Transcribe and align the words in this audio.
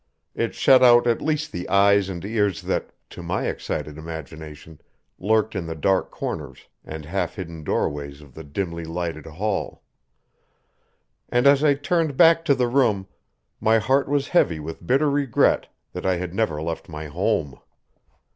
It 0.33 0.55
shut 0.55 0.81
out 0.81 1.05
at 1.05 1.21
least 1.21 1.51
the 1.51 1.69
eyes 1.69 2.09
and 2.09 2.25
ears 2.25 2.63
that, 2.63 2.91
to 3.11 3.21
my 3.21 3.45
excited 3.45 3.99
imagination, 3.99 4.81
lurked 5.19 5.55
in 5.55 5.67
the 5.67 5.75
dark 5.75 6.09
corners 6.09 6.67
and 6.83 7.05
half 7.05 7.35
hidden 7.35 7.63
doorways 7.63 8.19
of 8.19 8.33
the 8.33 8.43
dimly 8.43 8.83
lighted 8.83 9.27
hall. 9.27 9.83
And 11.29 11.45
as 11.45 11.63
I 11.63 11.75
turned 11.75 12.17
back 12.17 12.43
to 12.45 12.55
the 12.55 12.67
room 12.67 13.05
my 13.59 13.77
heart 13.77 14.09
was 14.09 14.29
heavy 14.29 14.59
with 14.59 14.87
bitter 14.87 15.07
regret 15.07 15.67
that 15.93 16.07
I 16.07 16.15
had 16.15 16.35
ever 16.39 16.59
left 16.63 16.89
my 16.89 17.05
home. 17.05 17.59